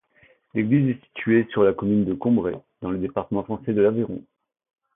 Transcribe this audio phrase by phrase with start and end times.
[0.55, 4.23] L'église est située sur la commune de Combret, dans le département français de l'Aveyron.